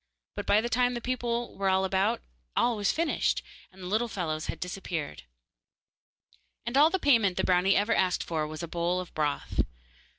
[0.35, 2.23] But by the time the people were about
[2.57, 5.21] all was finished, and the little fellows had disappeared.
[6.65, 9.59] And all the payment the brownie ever asked for was a bowl of broth.